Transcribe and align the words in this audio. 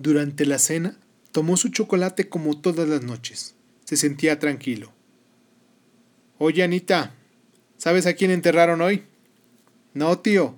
Durante 0.00 0.46
la 0.46 0.58
cena, 0.58 0.96
tomó 1.30 1.58
su 1.58 1.68
chocolate 1.68 2.30
como 2.30 2.58
todas 2.58 2.88
las 2.88 3.02
noches. 3.02 3.54
Se 3.84 3.98
sentía 3.98 4.38
tranquilo. 4.38 4.94
Oye, 6.38 6.62
Anita, 6.62 7.12
¿sabes 7.76 8.06
a 8.06 8.14
quién 8.14 8.30
enterraron 8.30 8.80
hoy? 8.80 9.02
No, 9.92 10.18
tío. 10.18 10.54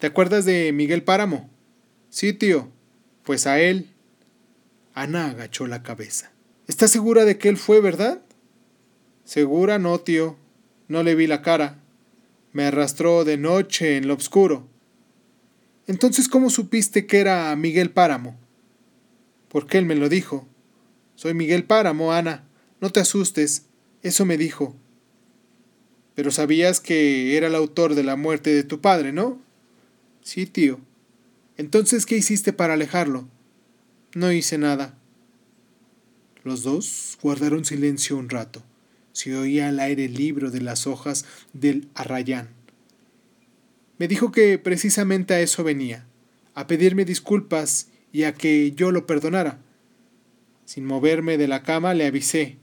¿Te 0.00 0.08
acuerdas 0.08 0.46
de 0.46 0.72
Miguel 0.72 1.04
Páramo? 1.04 1.48
Sí, 2.08 2.32
tío. 2.32 2.72
Pues 3.22 3.46
a 3.46 3.60
él. 3.60 3.88
Ana 4.94 5.30
agachó 5.30 5.68
la 5.68 5.84
cabeza. 5.84 6.32
¿Estás 6.66 6.90
segura 6.90 7.24
de 7.24 7.38
que 7.38 7.48
él 7.48 7.56
fue, 7.56 7.80
verdad? 7.80 8.20
Segura 9.24 9.78
no, 9.78 10.00
tío. 10.00 10.36
No 10.88 11.04
le 11.04 11.14
vi 11.14 11.28
la 11.28 11.42
cara. 11.42 11.78
Me 12.52 12.64
arrastró 12.64 13.24
de 13.24 13.36
noche 13.36 13.96
en 13.96 14.08
lo 14.08 14.14
oscuro. 14.14 14.66
Entonces, 15.86 16.28
¿cómo 16.28 16.50
supiste 16.50 17.06
que 17.06 17.20
era 17.20 17.54
Miguel 17.54 17.90
Páramo? 17.90 18.39
Porque 19.50 19.76
él 19.76 19.84
me 19.84 19.96
lo 19.96 20.08
dijo. 20.08 20.48
Soy 21.16 21.34
Miguel 21.34 21.64
Páramo, 21.64 22.12
Ana. 22.12 22.44
No 22.80 22.90
te 22.90 23.00
asustes. 23.00 23.66
Eso 24.02 24.24
me 24.24 24.38
dijo. 24.38 24.74
Pero 26.14 26.30
sabías 26.30 26.80
que 26.80 27.36
era 27.36 27.48
el 27.48 27.54
autor 27.54 27.94
de 27.94 28.04
la 28.04 28.16
muerte 28.16 28.54
de 28.54 28.62
tu 28.62 28.80
padre, 28.80 29.12
¿no? 29.12 29.40
Sí, 30.22 30.46
tío. 30.46 30.80
Entonces, 31.56 32.06
¿qué 32.06 32.16
hiciste 32.16 32.52
para 32.52 32.74
alejarlo? 32.74 33.28
No 34.14 34.32
hice 34.32 34.56
nada. 34.56 34.96
Los 36.44 36.62
dos 36.62 37.18
guardaron 37.20 37.64
silencio 37.64 38.16
un 38.16 38.30
rato. 38.30 38.62
Se 39.12 39.36
oía 39.36 39.68
al 39.68 39.80
aire 39.80 40.08
libro 40.08 40.50
de 40.50 40.60
las 40.60 40.86
hojas 40.86 41.24
del 41.52 41.88
arrayán. 41.94 42.48
Me 43.98 44.08
dijo 44.08 44.32
que 44.32 44.58
precisamente 44.58 45.34
a 45.34 45.40
eso 45.40 45.62
venía, 45.64 46.06
a 46.54 46.66
pedirme 46.66 47.04
disculpas 47.04 47.88
y 48.12 48.24
a 48.24 48.34
que 48.34 48.72
yo 48.72 48.90
lo 48.90 49.06
perdonara. 49.06 49.58
Sin 50.64 50.84
moverme 50.84 51.38
de 51.38 51.48
la 51.48 51.62
cama 51.62 51.94
le 51.94 52.06
avisé. 52.06 52.56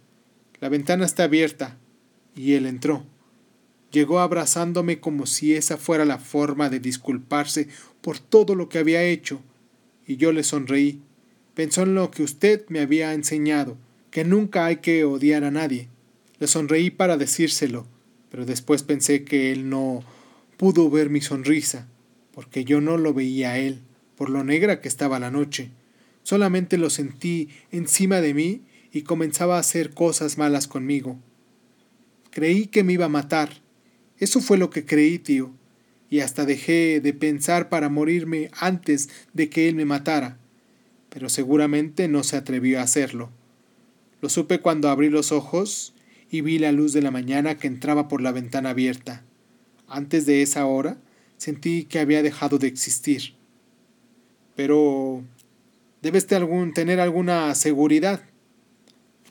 La 0.60 0.70
ventana 0.70 1.06
está 1.06 1.24
abierta. 1.24 1.78
Y 2.36 2.54
él 2.54 2.66
entró. 2.66 3.04
Llegó 3.92 4.20
abrazándome 4.20 5.00
como 5.00 5.26
si 5.26 5.56
esa 5.56 5.78
fuera 5.78 6.06
la 6.06 6.20
forma 6.20 6.70
de 6.70 6.80
disculparse 6.80 7.68
por 8.02 8.20
todo 8.20 8.56
lo 8.56 8.70
que 8.70 8.80
había 8.80 9.04
hecho. 9.04 9.42
Y 10.06 10.18
yo 10.18 10.32
le 10.32 10.44
sonreí. 10.44 11.02
Pensó 11.54 11.84
en 11.84 11.96
lo 11.96 12.12
que 12.12 12.24
usted 12.24 12.66
me 12.70 12.82
había 12.82 13.14
enseñado, 13.14 13.78
que 14.12 14.24
nunca 14.24 14.66
hay 14.66 14.78
que 14.78 15.04
odiar 15.06 15.44
a 15.44 15.52
nadie. 15.52 15.88
Le 16.40 16.48
sonreí 16.48 16.92
para 16.92 17.18
decírselo, 17.18 17.88
pero 18.30 18.46
después 18.46 18.84
pensé 18.84 19.24
que 19.24 19.52
él 19.52 19.70
no 19.70 20.04
pudo 20.58 20.90
ver 20.90 21.10
mi 21.10 21.22
sonrisa, 21.22 21.88
porque 22.32 22.64
yo 22.64 22.80
no 22.80 22.98
lo 22.98 23.14
veía 23.14 23.52
a 23.52 23.58
él, 23.58 23.82
por 24.18 24.30
lo 24.30 24.44
negra 24.44 24.82
que 24.82 24.88
estaba 24.88 25.20
la 25.20 25.32
noche. 25.32 25.70
Solamente 26.24 26.78
lo 26.78 26.90
sentí 26.90 27.50
encima 27.72 28.20
de 28.20 28.34
mí 28.34 28.62
y 28.92 29.04
comenzaba 29.04 29.58
a 29.58 29.60
hacer 29.60 29.94
cosas 29.94 30.38
malas 30.38 30.68
conmigo. 30.68 31.18
Creí 32.32 32.68
que 32.68 32.84
me 32.84 32.94
iba 32.94 33.06
a 33.06 33.10
matar. 33.10 33.50
Eso 34.18 34.42
fue 34.42 34.58
lo 34.58 34.70
que 34.70 34.86
creí, 34.86 35.20
tío, 35.20 35.52
y 36.10 36.20
hasta 36.20 36.46
dejé 36.46 37.00
de 37.00 37.14
pensar 37.14 37.70
para 37.70 37.90
morirme 37.90 38.50
antes 38.60 39.10
de 39.34 39.50
que 39.50 39.70
él 39.70 39.76
me 39.76 39.86
matara. 39.86 40.38
Pero 41.10 41.30
seguramente 41.30 42.08
no 42.08 42.24
se 42.24 42.36
atrevió 42.36 42.80
a 42.80 42.84
hacerlo. 42.84 43.30
Lo 44.22 44.30
supe 44.30 44.60
cuando 44.60 44.90
abrí 44.90 45.10
los 45.10 45.32
ojos 45.32 45.94
y 46.32 46.42
vi 46.42 46.60
la 46.60 46.72
luz 46.72 46.92
de 46.92 47.02
la 47.02 47.12
mañana 47.12 47.58
que 47.58 47.68
entraba 47.68 48.08
por 48.08 48.22
la 48.22 48.32
ventana 48.32 48.72
abierta. 48.72 49.24
Antes 49.88 50.26
de 50.26 50.42
esa 50.42 50.66
hora 50.66 50.98
sentí 51.38 51.86
que 51.86 52.00
había 52.00 52.24
dejado 52.24 52.58
de 52.58 52.68
existir. 52.68 53.37
Pero 54.58 55.24
debes 56.02 56.26
tener 56.28 57.00
alguna 57.00 57.54
seguridad. 57.54 58.24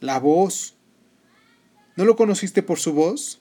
La 0.01 0.21
voz. 0.21 0.77
¿No 1.97 2.05
lo 2.05 2.15
conociste 2.15 2.63
por 2.63 2.79
su 2.79 2.93
voz? 2.93 3.41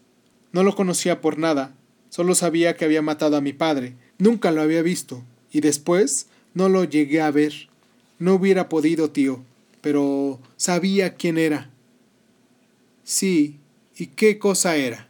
No 0.52 0.64
lo 0.64 0.76
conocía 0.76 1.22
por 1.22 1.38
nada. 1.38 1.76
Solo 2.10 2.34
sabía 2.34 2.76
que 2.76 2.86
había 2.86 3.04
matado 3.04 3.38
a 3.38 3.42
mi 3.42 3.54
padre. 3.54 3.96
Nunca 4.18 4.52
lo 4.52 4.62
había 4.62 4.82
visto. 4.82 5.24
Y 5.52 5.62
después 5.62 6.28
no 6.56 6.70
lo 6.70 6.86
llegué 6.86 7.22
a 7.22 7.30
ver. 7.30 7.54
No 8.18 8.34
hubiera 8.34 8.68
podido, 8.68 9.12
tío. 9.12 9.44
Pero 9.82 10.40
sabía 10.58 11.14
quién 11.14 11.38
era. 11.38 11.70
Sí, 13.04 13.60
¿y 13.96 14.08
qué 14.08 14.40
cosa 14.40 14.76
era? 14.76 15.08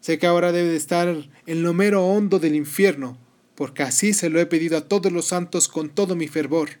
Sé 0.00 0.18
que 0.18 0.26
ahora 0.26 0.50
debe 0.50 0.70
de 0.70 0.76
estar 0.76 1.28
en 1.46 1.62
lo 1.62 1.74
mero 1.74 2.04
hondo 2.06 2.40
del 2.40 2.56
infierno, 2.56 3.18
porque 3.60 3.82
así 3.82 4.14
se 4.14 4.30
lo 4.30 4.40
he 4.40 4.46
pedido 4.46 4.78
a 4.78 4.88
todos 4.88 5.12
los 5.12 5.26
santos 5.26 5.68
con 5.68 5.90
todo 5.90 6.16
mi 6.16 6.28
fervor. 6.28 6.78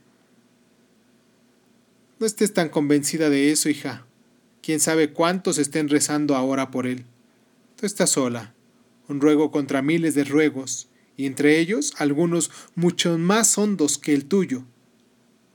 No 2.18 2.24
estés 2.24 2.54
tan 2.54 2.70
convencida 2.70 3.28
de 3.28 3.52
eso, 3.52 3.68
hija. 3.68 4.06
Quién 4.62 4.80
sabe 4.80 5.12
cuántos 5.12 5.58
estén 5.58 5.90
rezando 5.90 6.34
ahora 6.34 6.70
por 6.70 6.86
él. 6.86 7.04
Tú 7.76 7.84
estás 7.84 8.08
sola. 8.08 8.54
Un 9.08 9.20
ruego 9.20 9.50
contra 9.50 9.82
miles 9.82 10.14
de 10.14 10.24
ruegos, 10.24 10.88
y 11.18 11.26
entre 11.26 11.58
ellos 11.58 11.92
algunos 11.98 12.50
mucho 12.74 13.18
más 13.18 13.58
hondos 13.58 13.98
que 13.98 14.14
el 14.14 14.24
tuyo, 14.24 14.64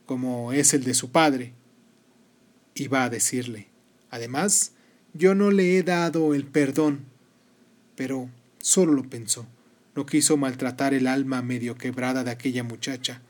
como 0.06 0.52
es 0.52 0.74
el 0.74 0.84
de 0.84 0.94
su 0.94 1.10
padre. 1.10 1.54
Y 2.72 2.86
va 2.86 3.02
a 3.02 3.10
decirle. 3.10 3.66
Además, 4.10 4.74
yo 5.12 5.34
no 5.34 5.50
le 5.50 5.76
he 5.76 5.82
dado 5.82 6.34
el 6.34 6.46
perdón. 6.46 7.00
Pero 7.96 8.30
solo 8.60 8.92
lo 8.92 9.02
pensó. 9.10 9.48
No 9.96 10.04
quiso 10.04 10.36
maltratar 10.36 10.92
el 10.92 11.06
alma 11.06 11.40
medio 11.40 11.76
quebrada 11.76 12.22
de 12.22 12.30
aquella 12.30 12.62
muchacha. 12.62 13.22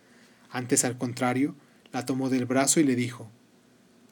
Antes, 0.50 0.84
al 0.84 0.98
contrario, 0.98 1.54
la 1.92 2.04
tomó 2.04 2.28
del 2.28 2.44
brazo 2.44 2.80
y 2.80 2.82
le 2.82 2.96
dijo 2.96 3.30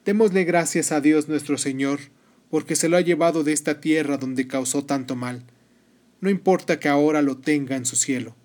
Démosle 0.04 0.44
gracias 0.44 0.92
a 0.92 1.00
Dios 1.00 1.28
nuestro 1.28 1.58
Señor, 1.58 1.98
porque 2.50 2.76
se 2.76 2.88
lo 2.88 2.96
ha 2.96 3.00
llevado 3.00 3.42
de 3.42 3.52
esta 3.52 3.80
tierra 3.80 4.18
donde 4.18 4.46
causó 4.46 4.84
tanto 4.84 5.16
mal. 5.16 5.42
No 6.20 6.30
importa 6.30 6.78
que 6.78 6.88
ahora 6.88 7.22
lo 7.22 7.38
tenga 7.38 7.74
en 7.74 7.86
su 7.86 7.96
cielo. 7.96 8.36